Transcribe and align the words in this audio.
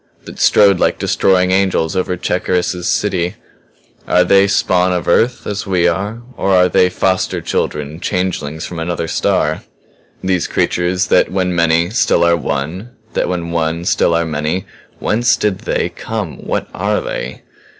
That 0.25 0.39
strode 0.39 0.79
like 0.79 0.97
destroying 0.97 1.51
angels 1.51 1.95
over 1.95 2.17
Cherkis's 2.17 2.87
city? 2.89 3.35
Are 4.07 4.23
they 4.23 4.47
spawn 4.47 4.91
of 4.91 5.07
Earth 5.07 5.45
as 5.45 5.67
we 5.67 5.87
are? 5.87 6.23
Or 6.37 6.55
are 6.55 6.67
they 6.67 6.89
foster 6.89 7.39
children 7.39 7.99
changelings 7.99 8.65
from 8.65 8.79
another 8.79 9.07
star? 9.07 9.61
"These 10.23 10.47
creatures 10.47 11.05
that 11.09 11.31
when 11.31 11.55
many 11.55 11.91
still 11.91 12.23
are 12.23 12.35
one 12.35 12.89
that 13.13 13.29
when 13.29 13.51
one 13.51 13.85
still 13.85 14.15
are 14.15 14.25
many. 14.25 14.65
Whence 14.97 15.35
did 15.37 15.59
They 15.59 15.89
come? 15.89 16.37
What 16.47 16.67
are 16.73 16.99
They?" 16.99 17.43